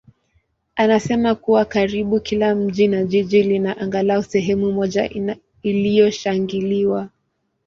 anasema 0.75 1.35
kuwa 1.35 1.65
karibu 1.65 2.19
kila 2.19 2.55
mji 2.55 2.87
na 2.87 3.03
jiji 3.03 3.43
lina 3.43 3.77
angalau 3.77 4.23
sehemu 4.23 4.71
moja 4.71 5.09
iliyoshangiliwa. 5.63 7.09